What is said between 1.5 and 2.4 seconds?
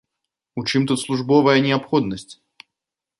неабходнасць?